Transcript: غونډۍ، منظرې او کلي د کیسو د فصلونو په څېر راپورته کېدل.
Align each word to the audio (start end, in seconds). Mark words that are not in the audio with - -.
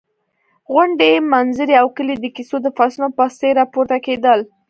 غونډۍ، 0.73 1.13
منظرې 1.33 1.75
او 1.81 1.87
کلي 1.95 2.15
د 2.19 2.25
کیسو 2.35 2.57
د 2.61 2.67
فصلونو 2.77 3.15
په 3.17 3.25
څېر 3.37 3.53
راپورته 3.61 3.97
کېدل. 4.05 4.39